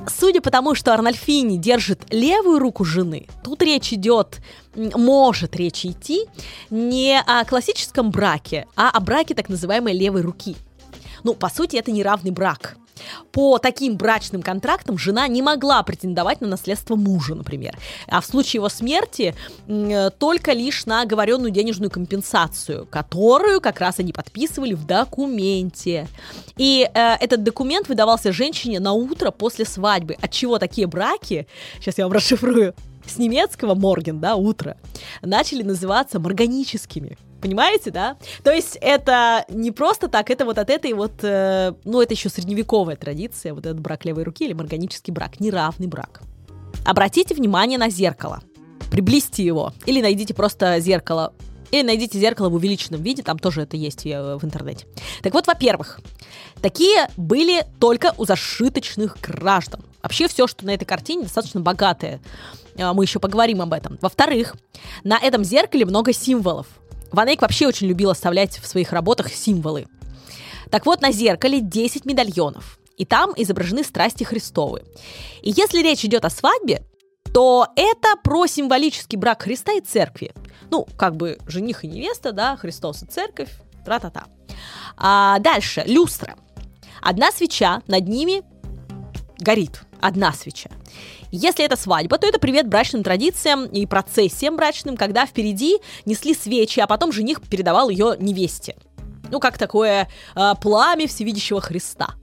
[0.06, 4.40] Судя по тому, что Арнольфини держит левую руку жены, тут речь идет,
[4.74, 6.26] может речь идти
[6.70, 10.56] не о классическом браке, а о браке так называемой левой руки.
[11.22, 12.76] Ну, по сути, это неравный брак.
[13.32, 17.76] По таким брачным контрактам жена не могла претендовать на наследство мужа, например.
[18.08, 19.34] А в случае его смерти
[20.18, 26.08] только лишь на оговоренную денежную компенсацию, которую как раз они подписывали в документе.
[26.56, 30.16] И э, этот документ выдавался женщине на утро после свадьбы.
[30.20, 31.46] От чего такие браки,
[31.80, 32.74] сейчас я вам расшифрую,
[33.06, 34.76] с немецкого морген, да, утро,
[35.22, 37.18] начали называться морганическими.
[37.44, 38.16] Понимаете, да?
[38.42, 42.30] То есть это не просто так, это вот от этой вот, э, ну, это еще
[42.30, 46.22] средневековая традиция, вот этот брак левой руки или морганический брак, неравный брак.
[46.86, 48.42] Обратите внимание на зеркало.
[48.90, 49.74] Приблизьте его.
[49.84, 51.34] Или найдите просто зеркало
[51.70, 54.86] или найдите зеркало в увеличенном виде, там тоже это есть э, в интернете.
[55.22, 56.00] Так вот, во-первых,
[56.62, 59.84] такие были только у зашиточных граждан.
[60.02, 62.20] Вообще все, что на этой картине, достаточно богатое.
[62.76, 63.98] Э, мы еще поговорим об этом.
[64.00, 64.54] Во-вторых,
[65.02, 66.66] на этом зеркале много символов.
[67.14, 69.86] Ван Эйк вообще очень любил оставлять в своих работах символы.
[70.70, 72.78] Так вот, на зеркале 10 медальонов.
[72.96, 74.84] И там изображены страсти Христовы.
[75.42, 76.84] И если речь идет о свадьбе,
[77.32, 80.32] то это про символический брак Христа и церкви.
[80.70, 83.50] Ну, как бы жених и невеста, да, Христос и церковь,
[83.84, 84.26] тра-та-та.
[84.96, 86.36] А дальше, люстра.
[87.02, 88.42] Одна свеча, над ними
[89.38, 89.82] горит.
[90.04, 90.68] Одна свеча.
[91.30, 96.78] Если это свадьба, то это привет брачным традициям и процессиям брачным, когда впереди несли свечи,
[96.78, 98.76] а потом жених передавал ее невесте.
[99.30, 102.16] Ну, как такое э, пламя всевидящего Христа.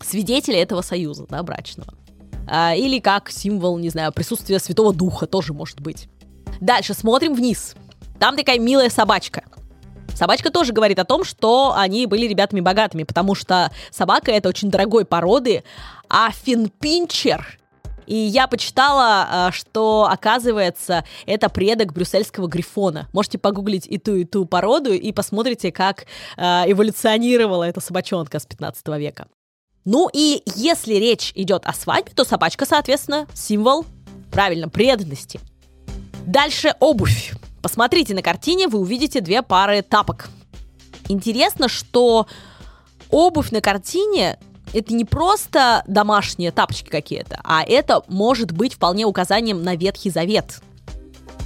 [0.00, 1.92] Свидетеля этого союза, да, брачного.
[2.48, 6.08] Э, или как символ, не знаю, присутствия Святого Духа тоже может быть.
[6.60, 7.74] Дальше смотрим вниз.
[8.20, 9.42] Там такая милая собачка.
[10.18, 14.68] Собачка тоже говорит о том, что они были ребятами богатыми, потому что собака это очень
[14.68, 15.62] дорогой породы,
[16.08, 17.58] а финпинчер
[18.08, 23.06] и я почитала, а, что, оказывается, это предок брюссельского грифона.
[23.12, 26.06] Можете погуглить и ту, и ту породу, и посмотрите, как
[26.38, 29.28] а, эволюционировала эта собачонка с 15 века.
[29.84, 33.84] Ну и если речь идет о свадьбе, то собачка, соответственно, символ,
[34.30, 35.38] правильно, преданности.
[36.26, 37.34] Дальше обувь.
[37.62, 40.30] Посмотрите на картине, вы увидите две пары тапок.
[41.08, 42.26] Интересно, что
[43.10, 44.38] обувь на картине
[44.72, 50.60] это не просто домашние тапочки какие-то, а это может быть вполне указанием на Ветхий Завет.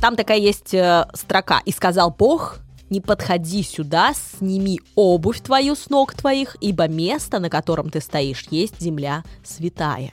[0.00, 2.58] Там такая есть э, строка «И сказал Бог,
[2.90, 8.46] не подходи сюда, сними обувь твою с ног твоих, ибо место, на котором ты стоишь,
[8.50, 10.12] есть земля святая».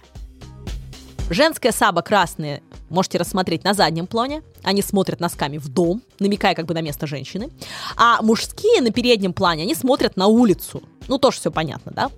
[1.30, 4.42] Женская саба красная можете рассмотреть на заднем плане.
[4.64, 7.52] Они смотрят носками в дом, намекая как бы на место женщины.
[7.96, 10.82] А мужские на переднем плане, они смотрят на улицу.
[11.08, 12.12] Ну, тоже все понятно, да?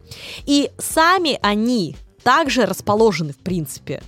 [0.45, 4.02] И сами они также расположены, в принципе.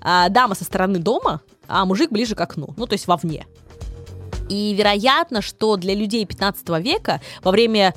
[0.00, 3.46] А, дама со стороны дома, а мужик ближе к окну, ну, то есть вовне.
[4.48, 7.94] И вероятно, что для людей 15 века во время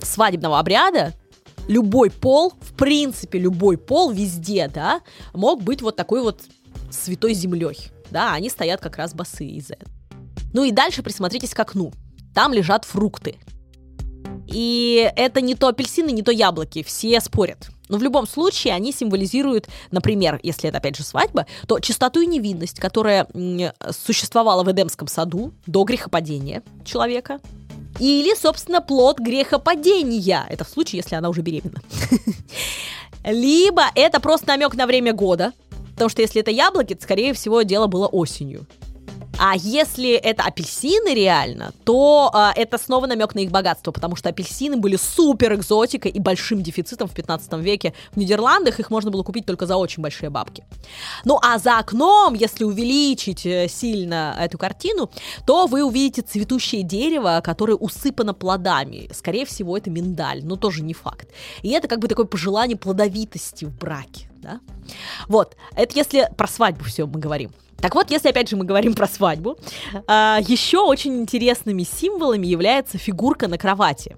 [0.00, 1.12] свадебного обряда
[1.68, 5.00] любой пол, в принципе, любой пол везде, да,
[5.32, 6.42] мог быть вот такой вот
[6.90, 7.76] святой землей.
[8.10, 9.90] Да, они стоят как раз босые из-за этого.
[10.52, 11.92] Ну и дальше присмотритесь к окну.
[12.34, 13.36] Там лежат фрукты.
[14.46, 16.82] И это не то апельсины, не то яблоки.
[16.82, 17.70] Все спорят.
[17.88, 22.26] Но в любом случае они символизируют, например, если это опять же свадьба, то чистоту и
[22.26, 23.26] невинность, которая
[23.90, 27.40] существовала в Эдемском саду до грехопадения человека.
[28.02, 30.44] Или, собственно, плод грехопадения.
[30.50, 31.80] Это в случае, если она уже беременна.
[33.24, 35.52] Либо это просто намек на время года,
[35.92, 38.66] потому что если это яблоки, то, скорее всего, дело было осенью.
[39.38, 44.28] А если это апельсины реально, то а, это снова намек на их богатство, потому что
[44.28, 48.80] апельсины были супер экзотикой и большим дефицитом в 15 веке в Нидерландах.
[48.80, 50.64] Их можно было купить только за очень большие бабки.
[51.24, 55.10] Ну а за окном, если увеличить э, сильно эту картину,
[55.46, 59.08] то вы увидите цветущее дерево, которое усыпано плодами.
[59.12, 61.28] Скорее всего, это миндаль, но тоже не факт.
[61.62, 64.60] И это как бы такое пожелание плодовитости в браке да?
[65.28, 67.52] Вот, это если про свадьбу все мы говорим.
[67.82, 69.58] Так вот, если опять же мы говорим про свадьбу,
[70.06, 74.16] а, еще очень интересными символами является фигурка на кровати.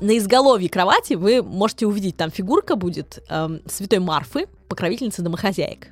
[0.00, 5.88] На изголовье кровати вы можете увидеть, там фигурка будет эм, святой Марфы, покровительницы домохозяек.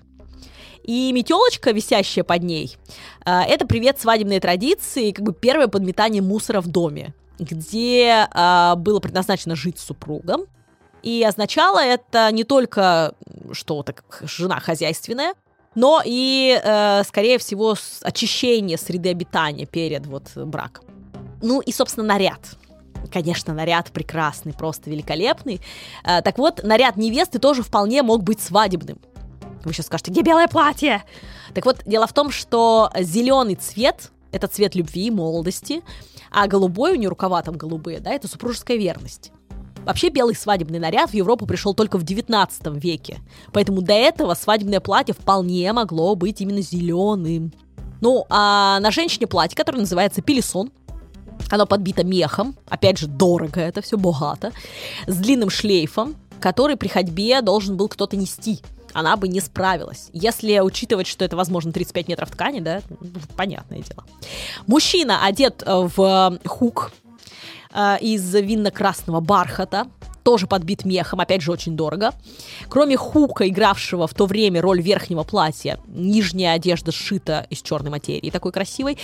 [0.85, 2.77] И метелочка, висящая под ней,
[3.27, 9.01] э, это привет свадебной традиции, как бы первое подметание мусора в доме, где э, было
[9.01, 10.47] предназначено жить с супругом.
[11.03, 13.15] И означало это не только,
[13.53, 15.35] что так жена хозяйственная,
[15.79, 20.85] но и, э, скорее всего, очищение среды обитания перед вот браком.
[21.41, 22.41] Ну и, собственно, наряд.
[23.13, 25.61] Конечно, наряд прекрасный, просто великолепный.
[26.03, 28.99] Э, так вот, наряд невесты тоже вполне мог быть свадебным.
[29.65, 31.05] Вы сейчас скажете, где белое платье?
[31.55, 35.85] Так вот, дело в том, что зеленый цвет— это цвет любви и молодости,
[36.33, 39.31] а голубой, у нее рукава там голубые, да, это супружеская верность.
[39.89, 43.21] Вообще белый свадебный наряд в Европу пришел только в 19 веке,
[43.55, 47.55] поэтому до этого свадебное платье вполне могло быть именно зеленым.
[48.03, 50.71] Ну, а на женщине платье, которое называется пелесон,
[51.51, 54.53] оно подбито мехом, опять же, дорого это все, богато,
[55.07, 58.61] с длинным шлейфом, который при ходьбе должен был кто-то нести.
[58.93, 60.11] Она бы не справилась.
[60.13, 64.05] Если учитывать, что это, возможно, 35 метров ткани, да, ну, понятное дело.
[64.67, 66.93] Мужчина одет в хук,
[67.73, 69.87] э, из винно-красного бархата,
[70.29, 72.13] тоже подбит мехом, опять же, очень дорого.
[72.69, 78.29] Кроме хука, игравшего в то время роль верхнего платья, нижняя одежда сшита из черной материи,
[78.29, 78.99] такой красивой,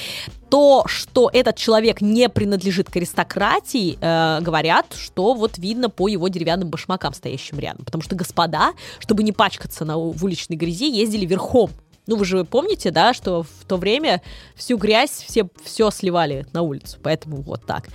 [0.51, 6.29] то, что этот человек не принадлежит к аристократии, э, говорят, что вот видно по его
[6.29, 7.87] деревянным башмакам, стоящим рядом.
[7.87, 11.71] Потому что господа, чтобы не пачкаться на, в уличной грязи, ездили верхом.
[12.07, 14.21] Ну, вы же помните, да, что в то время
[14.57, 16.99] всю грязь все, все сливали на улицу.
[17.03, 17.89] Поэтому вот так.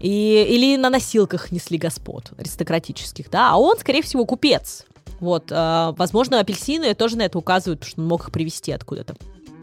[0.00, 4.84] И, или на носилках несли господ аристократических, да, а он, скорее всего, купец.
[5.20, 9.14] Вот, э, возможно, апельсины тоже на это указывают, потому что он мог их привезти откуда-то.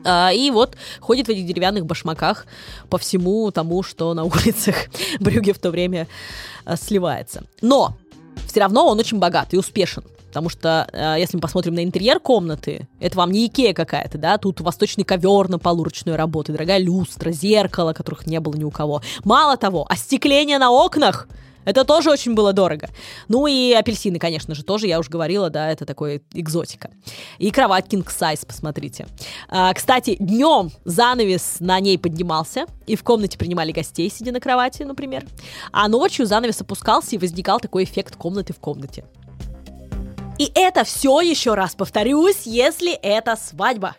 [0.03, 2.47] Uh, и вот ходит в этих деревянных башмаках
[2.89, 4.75] по всему тому, что на улицах
[5.19, 6.07] Брюге в то время
[6.65, 7.43] uh, сливается.
[7.61, 7.95] Но
[8.47, 10.03] все равно он очень богат и успешен.
[10.31, 14.37] Потому что, э, если мы посмотрим на интерьер комнаты, это вам не Икея какая-то, да,
[14.37, 18.71] тут восточный ковер на полу ручной работы, дорогая люстра, зеркало, которых не было ни у
[18.71, 19.01] кого.
[19.25, 21.27] Мало того, остекление на окнах
[21.65, 22.89] это тоже очень было дорого.
[23.27, 26.89] Ну и апельсины, конечно же, тоже, я уже говорила, да, это такой экзотика.
[27.37, 29.07] И кровать king size, посмотрите.
[29.47, 34.83] А, кстати, днем занавес на ней поднимался, и в комнате принимали гостей, сидя на кровати,
[34.83, 35.25] например.
[35.71, 39.03] А ночью занавес опускался, и возникал такой эффект комнаты в комнате.
[40.41, 43.95] И это все, еще раз повторюсь, если это свадьба.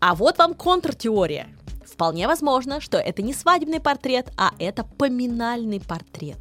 [0.00, 1.48] А вот вам контртеория.
[1.84, 6.38] Вполне возможно, что это не свадебный портрет, а это поминальный портрет.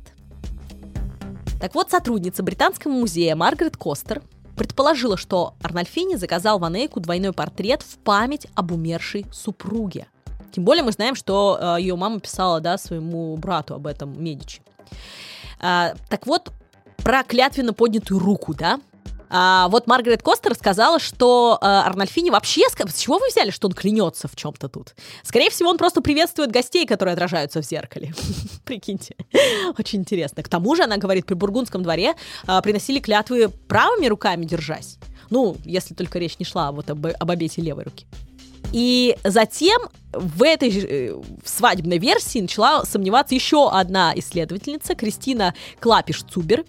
[1.60, 4.22] Так вот, сотрудница Британского музея Маргарет Костер
[4.56, 10.08] предположила, что Арнольфини заказал Ван Эйку двойной портрет в память об умершей супруге.
[10.54, 14.62] Тем более мы знаем, что э, ее мама писала да, своему брату об этом Медичи.
[15.60, 16.54] Э, так вот,
[17.04, 18.80] про клятвенно поднятую руку, да,
[19.36, 22.62] а, вот Маргарет Костер сказала, что а, Арнольфини вообще...
[22.70, 24.94] С чего вы взяли, что он клянется в чем-то тут?
[25.24, 28.14] Скорее всего, он просто приветствует гостей, которые отражаются в зеркале.
[28.64, 29.16] Прикиньте.
[29.80, 30.44] Очень интересно.
[30.44, 32.14] К тому же, она говорит, при Бургундском дворе
[32.46, 35.00] а, приносили клятвы правыми руками держась.
[35.32, 38.06] Ну, если только речь не шла вот об, об обете левой руки.
[38.74, 39.80] И затем
[40.12, 46.66] в этой э, свадебной версии начала сомневаться еще одна исследовательница, Кристина Клапиш-Цубер,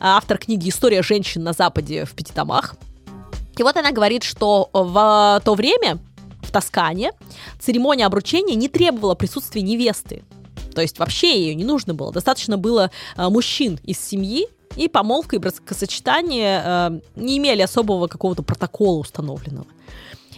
[0.00, 2.74] автор книги «История женщин на Западе в пяти томах».
[3.56, 5.98] И вот она говорит, что в то время
[6.42, 7.12] в Тоскане
[7.60, 10.24] церемония обручения не требовала присутствия невесты.
[10.74, 12.12] То есть вообще ее не нужно было.
[12.12, 18.42] Достаточно было э, мужчин из семьи, и помолвка и бракосочетание э, не имели особого какого-то
[18.42, 19.66] протокола установленного.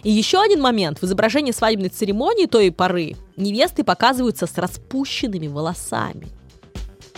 [0.05, 1.01] И еще один момент.
[1.01, 6.27] В изображении свадебной церемонии той поры невесты показываются с распущенными волосами.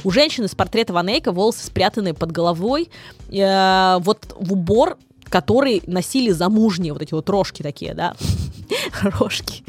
[0.05, 2.89] У женщины с портрета Ванейка волосы спрятаны под головой,
[3.29, 8.15] э, вот в убор, который носили замужние, вот эти вот рожки такие, да,
[9.01, 9.65] рожки.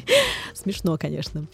[0.55, 1.45] Смешно, конечно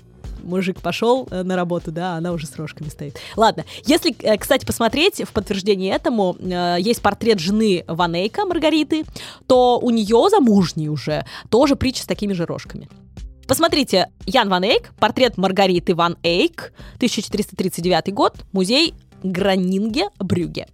[0.44, 3.18] мужик пошел э, на работу, да, она уже с рожками стоит.
[3.37, 9.04] Ладно, если, э, кстати, посмотреть в подтверждение этому, э, есть портрет жены Ванейка, Маргариты,
[9.46, 12.88] то у нее замужней уже тоже притча с такими же рожками.
[13.46, 20.66] Посмотрите, Ян Ван Эйк, портрет Маргариты Ван Эйк, 1439 год, музей Гранинге, Брюге.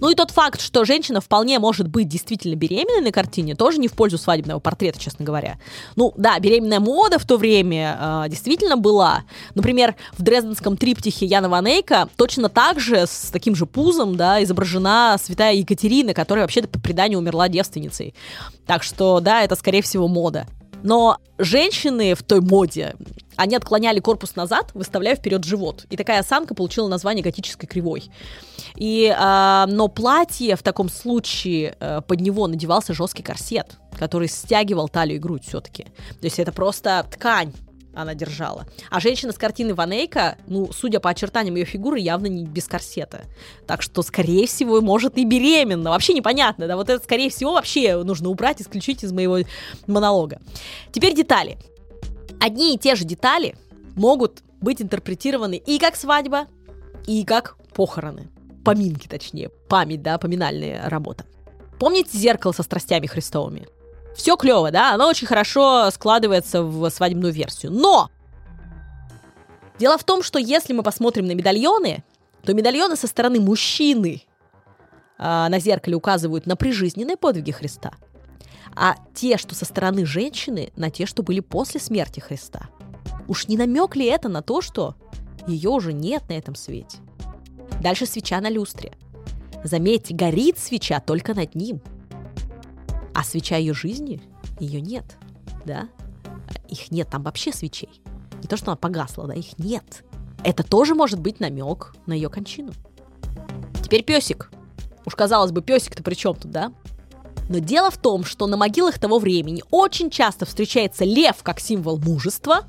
[0.00, 3.88] Ну и тот факт, что женщина вполне может быть действительно беременной на картине, тоже не
[3.88, 5.58] в пользу свадебного портрета, честно говоря.
[5.96, 9.24] Ну да, беременная мода в то время э, действительно была.
[9.54, 15.16] Например, в дрезденском триптихе Яна Ванейка точно так же, с таким же пузом, да, изображена
[15.22, 18.14] святая Екатерина, которая вообще-то по преданию умерла девственницей.
[18.66, 20.46] Так что, да, это, скорее всего, мода.
[20.82, 22.94] Но женщины в той моде,
[23.36, 25.86] они отклоняли корпус назад, выставляя вперед живот.
[25.90, 28.10] И такая осанка получила название готической кривой.
[28.76, 34.88] И, э, но платье в таком случае э, под него надевался жесткий корсет, который стягивал
[34.88, 35.84] талию и грудь все-таки.
[35.84, 37.52] То есть это просто ткань
[37.96, 38.66] она держала.
[38.90, 43.24] А женщина с картины Ванейка, ну, судя по очертаниям ее фигуры, явно не без корсета.
[43.66, 45.90] Так что, скорее всего, может и беременна.
[45.90, 49.38] Вообще непонятно, да, вот это, скорее всего, вообще нужно убрать, исключить из моего
[49.86, 50.40] монолога.
[50.92, 51.56] Теперь детали.
[52.40, 53.56] Одни и те же детали
[53.96, 56.46] могут быть интерпретированы и как свадьба,
[57.06, 58.28] и как похороны.
[58.64, 59.50] Поминки, точнее.
[59.68, 61.24] Память, да, поминальная работа.
[61.78, 63.68] Помните зеркало со страстями Христовыми?
[64.16, 67.72] Все клево, да, оно очень хорошо складывается в свадебную версию.
[67.72, 68.10] Но
[69.78, 72.02] дело в том, что если мы посмотрим на медальоны,
[72.42, 74.22] то медальоны со стороны мужчины
[75.18, 77.92] э, на зеркале указывают на прижизненные подвиги Христа,
[78.74, 82.68] а те, что со стороны женщины, на те, что были после смерти Христа.
[83.28, 84.94] Уж не намек ли это на то, что
[85.46, 86.98] ее уже нет на этом свете?
[87.80, 88.92] Дальше свеча на люстре.
[89.64, 91.80] Заметьте, горит свеча только над ним–
[93.16, 94.20] а свеча ее жизни,
[94.60, 95.16] ее нет,
[95.64, 95.88] да?
[96.68, 98.02] Их нет, там вообще свечей.
[98.42, 100.04] Не то, что она погасла, да, их нет.
[100.44, 102.74] Это тоже может быть намек на ее кончину.
[103.82, 104.50] Теперь песик.
[105.06, 106.74] Уж казалось бы, песик-то при чем тут, да?
[107.48, 111.98] Но дело в том, что на могилах того времени очень часто встречается лев как символ
[111.98, 112.64] мужества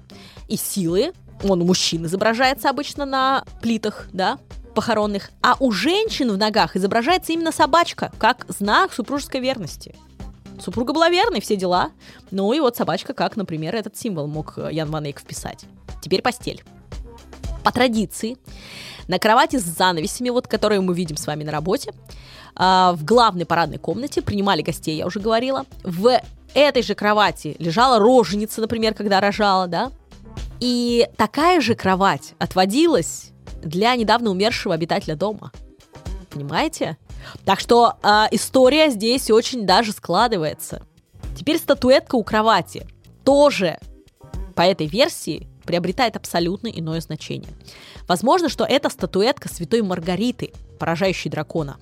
[0.48, 1.14] и силы.
[1.44, 4.40] Он у мужчин изображается обычно на плитах, да,
[4.74, 9.96] похоронных, а у женщин в ногах изображается именно собачка, как знак супружеской верности.
[10.60, 11.92] Супруга была верной, все дела.
[12.32, 15.66] Ну и вот собачка, как, например, этот символ мог э, Ян Ван Эйк вписать.
[16.02, 16.64] Теперь постель.
[17.68, 18.38] По традиции,
[19.10, 21.92] на кровати с занавесями, вот которые мы видим с вами на работе,
[22.56, 25.66] а, в главной парадной комнате принимали гостей, я уже говорила.
[25.84, 26.22] В
[26.54, 29.92] этой же кровати лежала роженица, например, когда рожала, да.
[30.62, 35.52] И такая же кровать отводилась для недавно умершего обитателя дома.
[36.30, 36.96] Понимаете?
[37.44, 40.84] Так что э, история здесь очень даже складывается.
[41.38, 42.88] Теперь статуэтка у кровати
[43.26, 43.78] тоже
[44.56, 47.52] по этой версии приобретает абсолютно иное значение.
[48.08, 51.78] Возможно, что это статуэтка святой Маргариты, поражающей дракона.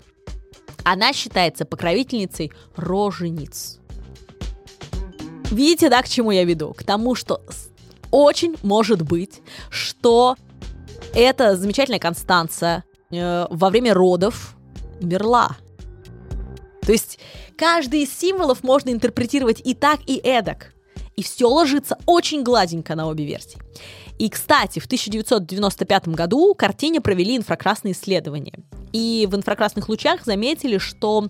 [0.84, 3.80] Она считается покровительницей рожениц.
[5.52, 6.74] Видите, да, к чему я веду?
[6.74, 7.42] К тому, что
[8.12, 10.36] очень может быть, что
[11.14, 14.56] эта замечательная Констанция э, во время родов
[15.00, 15.58] умерла.
[16.82, 17.20] То есть
[17.58, 20.75] каждый из символов можно интерпретировать и так, и эдак.
[21.16, 23.60] И все ложится очень гладенько на обе версии.
[24.18, 28.60] И, кстати, в 1995 году картине провели инфракрасные исследования.
[28.94, 31.28] И в инфракрасных лучах заметили, что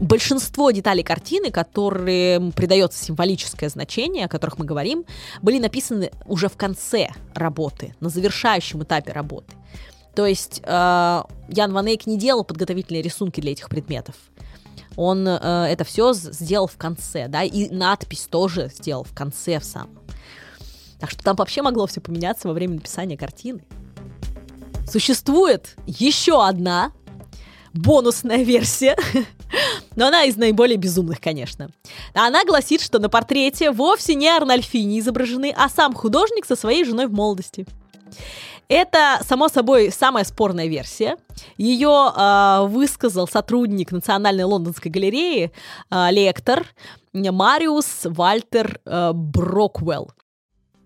[0.00, 5.04] большинство деталей картины, которые придается символическое значение, о которых мы говорим,
[5.42, 9.54] были написаны уже в конце работы, на завершающем этапе работы.
[10.14, 14.14] То есть э, Ян Ван Эйк не делал подготовительные рисунки для этих предметов.
[14.96, 19.64] Он э, это все сделал в конце, да, и надпись тоже сделал в конце в
[19.64, 19.98] самом.
[21.00, 23.64] Так что там вообще могло все поменяться во время написания картины.
[24.88, 26.92] Существует еще одна
[27.72, 28.96] бонусная версия,
[29.96, 31.70] но она из наиболее безумных, конечно.
[32.14, 37.06] Она гласит, что на портрете вовсе не Арнольфини изображены, а сам художник со своей женой
[37.06, 37.66] в молодости.
[38.68, 41.16] Это, само собой, самая спорная версия.
[41.58, 45.52] Ее э, высказал сотрудник Национальной лондонской галереи,
[45.90, 46.66] э, лектор
[47.12, 50.12] Мариус Вальтер э, Броквелл.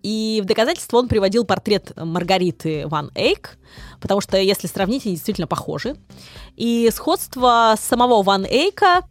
[0.03, 3.57] И в доказательство он приводил портрет Маргариты Ван Эйк,
[3.99, 5.95] потому что, если сравнить, они действительно похожи.
[6.55, 9.01] И сходство самого Ван Эйка,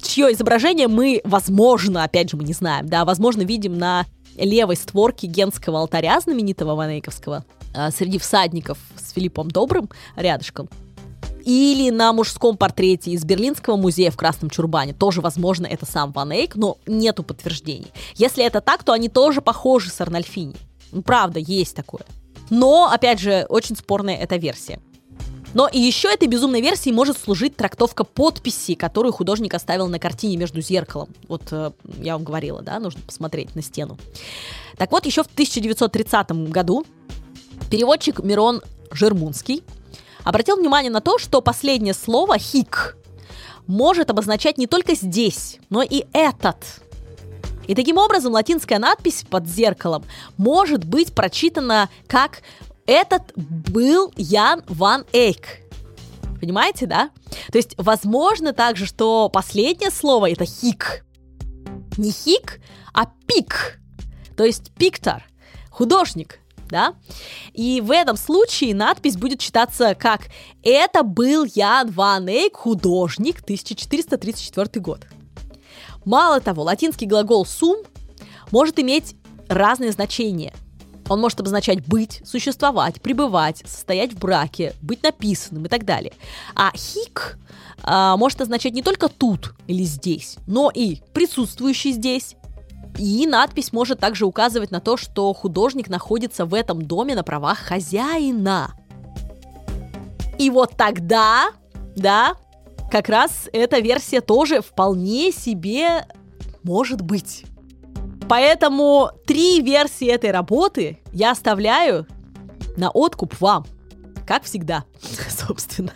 [0.00, 4.06] чье изображение мы, возможно, опять же, мы не знаем, да, возможно, видим на
[4.36, 7.44] левой створке генского алтаря знаменитого Ван Эйковского–
[7.90, 10.68] среди всадников с Филиппом Добрым рядышком.
[11.44, 14.92] Или на мужском портрете из Берлинского музея в Красном Чурбане.
[14.92, 17.90] Тоже, возможно, это сам Ван Эйк, но нету подтверждений.
[18.16, 20.56] Если это так, то они тоже похожи с Арнольфини.
[20.92, 22.02] Ну, правда, есть такое.
[22.50, 24.80] Но, опять же, очень спорная эта версия.
[25.54, 30.36] Но и еще этой безумной версией может служить трактовка подписи, которую художник оставил на картине
[30.36, 31.08] между зеркалом.
[31.26, 33.96] Вот э, я вам говорила, да, нужно посмотреть на стену.
[34.76, 36.84] Так вот, еще в 1930 году
[37.70, 39.62] Переводчик Мирон Жермунский
[40.24, 42.96] обратил внимание на то, что последнее слово «хик»
[43.66, 46.56] может обозначать не только здесь, но и этот.
[47.66, 50.04] И таким образом латинская надпись под зеркалом
[50.38, 52.40] может быть прочитана как
[52.86, 55.60] «Этот был Ян Ван Эйк».
[56.40, 57.10] Понимаете, да?
[57.52, 61.04] То есть, возможно также, что последнее слово это хик.
[61.98, 62.60] Не хик,
[62.94, 63.80] а пик.
[64.36, 65.24] То есть пиктор,
[65.70, 66.38] художник,
[66.68, 66.94] да?
[67.52, 70.28] И в этом случае надпись будет читаться как
[70.62, 75.06] «Это был Ян Ван Эйк, художник, 1434 год».
[76.04, 77.78] Мало того, латинский глагол «сум»
[78.50, 79.16] может иметь
[79.48, 80.54] разные значения.
[81.08, 86.12] Он может обозначать быть, существовать, пребывать, состоять в браке, быть написанным и так далее.
[86.54, 87.38] А «хик»
[87.82, 92.36] а, может означать не только тут или здесь, но и присутствующий здесь,
[92.98, 97.58] и надпись может также указывать на то, что художник находится в этом доме на правах
[97.58, 98.74] хозяина.
[100.38, 101.50] И вот тогда,
[101.96, 102.34] да,
[102.90, 106.06] как раз эта версия тоже вполне себе
[106.62, 107.44] может быть.
[108.28, 112.06] Поэтому три версии этой работы я оставляю
[112.76, 113.66] на откуп вам.
[114.26, 114.84] Как всегда,
[115.28, 115.94] собственно.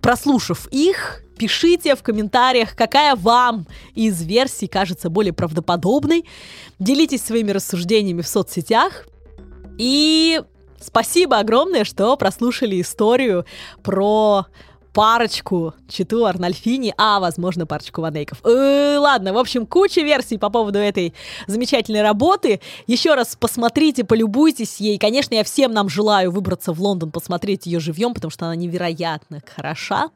[0.00, 6.26] Прослушав их, Пишите в комментариях, какая вам из версий кажется более правдоподобной.
[6.78, 9.06] Делитесь своими рассуждениями в соцсетях.
[9.78, 10.42] И
[10.78, 13.46] спасибо огромное, что прослушали историю
[13.82, 14.48] про
[14.92, 18.44] парочку Читу Арнольфини, а, возможно, парочку Ванейков.
[18.44, 21.14] Э, ладно, в общем, куча версий по поводу этой
[21.46, 22.60] замечательной работы.
[22.86, 24.98] Еще раз посмотрите, полюбуйтесь ей.
[24.98, 29.40] Конечно, я всем нам желаю выбраться в Лондон, посмотреть ее живьем, потому что она невероятно
[29.56, 30.10] хороша.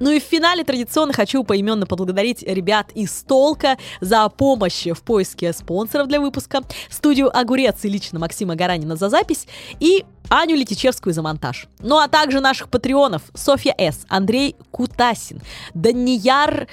[0.00, 5.52] Ну и в финале традиционно хочу поименно поблагодарить ребят из Толка за помощь в поиске
[5.52, 9.46] спонсоров для выпуска, студию Огурец и лично Максима Гаранина за запись
[9.78, 11.66] и Аню Летичевскую за монтаж.
[11.80, 15.42] Ну а также наших патреонов Софья С., Андрей Кутасин,
[15.74, 16.66] Данияр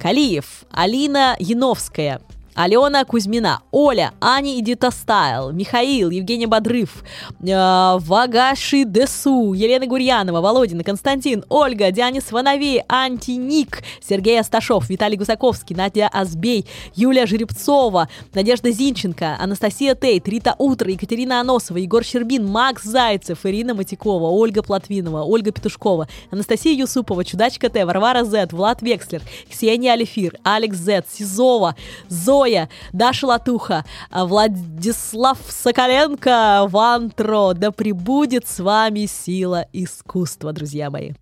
[0.00, 2.20] Калиев, Алина Яновская,
[2.54, 7.02] Алена Кузьмина, Оля, Аня Эдита Стайл, Михаил, Евгений Бодрыв,
[7.40, 15.74] э, Вагаши Десу, Елена Гурьянова, Володина, Константин, Ольга, Дианис Вановей, Антиник, Сергей Асташов, Виталий Гусаковский,
[15.74, 22.84] Надя Азбей, Юлия Жеребцова, Надежда Зинченко, Анастасия Тейт, Рита Утро, Екатерина Аносова, Егор Щербин, Макс
[22.84, 29.22] Зайцев, Ирина Матикова, Ольга Платвинова, Ольга Петушкова, Анастасия Юсупова, Чудачка Т, Варвара Зет, Влад Векслер,
[29.50, 31.74] Ксения Алифир, Алекс Зет, Сизова,
[32.08, 37.54] Зоя, Зоя, Даша Латуха, Владислав Соколенко, Вантро.
[37.54, 41.12] Да пребудет с вами сила искусства, друзья мои.